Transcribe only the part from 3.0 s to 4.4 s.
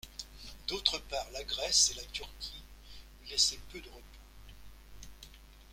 lui laissaient peu de repos.